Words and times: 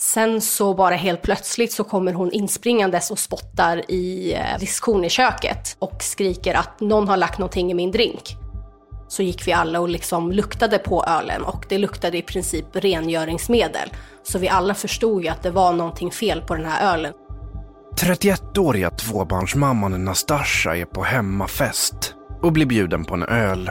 Sen 0.00 0.40
så 0.40 0.74
bara 0.74 0.94
helt 0.94 1.22
plötsligt 1.22 1.72
så 1.72 1.84
kommer 1.84 2.12
hon 2.12 2.32
inspringandes 2.32 3.10
och 3.10 3.18
spottar 3.18 3.90
i 3.90 4.34
eh, 4.34 4.58
diskon 4.60 5.04
i 5.04 5.08
köket 5.08 5.76
och 5.78 6.02
skriker 6.02 6.54
att 6.54 6.80
någon 6.80 7.08
har 7.08 7.16
lagt 7.16 7.38
någonting 7.38 7.70
i 7.70 7.74
min 7.74 7.90
drink. 7.90 8.36
Så 9.08 9.22
gick 9.22 9.46
vi 9.46 9.52
alla 9.52 9.80
och 9.80 9.88
liksom 9.88 10.32
luktade 10.32 10.78
på 10.78 11.04
ölen 11.04 11.42
och 11.42 11.66
det 11.68 11.78
luktade 11.78 12.18
i 12.18 12.22
princip 12.22 12.66
rengöringsmedel. 12.72 13.88
Så 14.22 14.38
vi 14.38 14.48
alla 14.48 14.74
förstod 14.74 15.22
ju 15.22 15.28
att 15.28 15.42
det 15.42 15.50
var 15.50 15.72
någonting 15.72 16.10
fel 16.10 16.40
på 16.40 16.54
den 16.54 16.66
här 16.66 16.94
ölen. 16.94 17.12
31-åriga 18.00 18.90
tvåbarnsmamman 18.90 20.04
Nastasja 20.04 20.76
är 20.76 20.84
på 20.84 21.02
hemmafest 21.02 22.14
och 22.42 22.52
blir 22.52 22.66
bjuden 22.66 23.04
på 23.04 23.14
en 23.14 23.22
öl. 23.22 23.70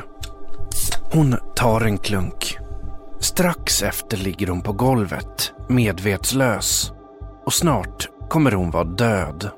Hon 1.13 1.35
tar 1.55 1.81
en 1.81 1.97
klunk. 1.97 2.57
Strax 3.23 3.83
efter 3.83 4.17
ligger 4.17 4.47
hon 4.47 4.61
på 4.61 4.73
golvet, 4.73 5.53
medvetslös. 5.69 6.91
Och 7.45 7.53
snart 7.53 8.09
kommer 8.29 8.51
hon 8.51 8.71
vara 8.71 8.83
död. 8.83 9.49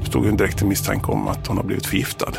Det 0.00 0.06
stod 0.06 0.26
en 0.26 0.36
direkt 0.36 0.62
misstanke 0.62 1.12
om 1.12 1.28
att 1.28 1.46
hon 1.46 1.56
har 1.56 1.64
blivit 1.64 1.86
förgiftad. 1.86 2.32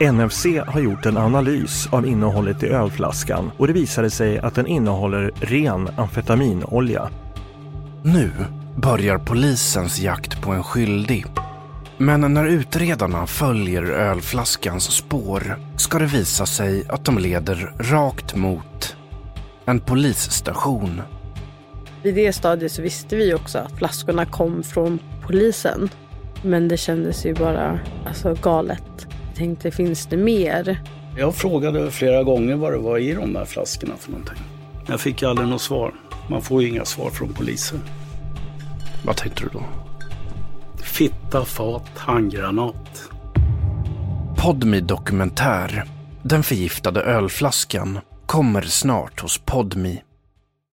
NFC 0.00 0.46
har 0.66 0.80
gjort 0.80 1.06
en 1.06 1.16
analys 1.16 1.88
av 1.90 2.06
innehållet 2.06 2.62
i 2.62 2.66
ölflaskan 2.66 3.50
och 3.56 3.66
det 3.66 3.72
visade 3.72 4.10
sig 4.10 4.38
att 4.38 4.54
den 4.54 4.66
innehåller 4.66 5.30
ren 5.40 5.88
amfetaminolja. 5.96 7.10
Nu 8.02 8.30
börjar 8.76 9.18
polisens 9.18 9.98
jakt 9.98 10.42
på 10.42 10.50
en 10.50 10.62
skyldig. 10.62 11.26
Men 11.98 12.20
när 12.34 12.46
utredarna 12.46 13.26
följer 13.26 13.82
ölflaskans 13.82 14.84
spår 14.84 15.58
ska 15.76 15.98
det 15.98 16.06
visa 16.06 16.46
sig 16.46 16.88
att 16.88 17.04
de 17.04 17.18
leder 17.18 17.72
rakt 17.78 18.34
mot 18.34 18.95
en 19.66 19.80
polisstation. 19.80 21.02
Vid 22.02 22.14
det 22.14 22.32
stadiet 22.32 22.72
så 22.72 22.82
visste 22.82 23.16
vi 23.16 23.34
också 23.34 23.58
att 23.58 23.78
flaskorna 23.78 24.26
kom 24.26 24.62
från 24.62 24.98
polisen. 25.22 25.88
Men 26.42 26.68
det 26.68 26.76
kändes 26.76 27.26
ju 27.26 27.34
bara 27.34 27.80
alltså, 28.06 28.36
galet. 28.42 29.06
Jag 29.28 29.36
tänkte, 29.36 29.70
finns 29.70 30.06
det 30.06 30.16
mer? 30.16 30.82
Jag 31.18 31.34
frågade 31.34 31.90
flera 31.90 32.22
gånger 32.22 32.56
vad 32.56 32.72
det 32.72 32.78
var 32.78 32.98
i 32.98 33.14
de 33.14 33.32
där 33.32 33.44
flaskorna 33.44 33.94
för 33.98 34.10
någonting. 34.10 34.38
Jag 34.86 35.00
fick 35.00 35.22
aldrig 35.22 35.48
något 35.48 35.62
svar. 35.62 35.94
Man 36.30 36.42
får 36.42 36.62
ju 36.62 36.68
inga 36.68 36.84
svar 36.84 37.10
från 37.10 37.32
polisen. 37.34 37.80
Vad 39.04 39.16
tänkte 39.16 39.42
du 39.42 39.48
då? 39.52 39.64
Fitta, 40.82 41.44
fat, 41.44 41.90
handgranat. 41.96 43.10
Podmi 44.36 44.80
Dokumentär. 44.80 45.84
Den 46.22 46.42
förgiftade 46.42 47.02
ölflaskan 47.02 47.98
kommer 48.26 48.62
snart 48.62 49.20
hos 49.20 49.38
Podmi. 49.38 50.02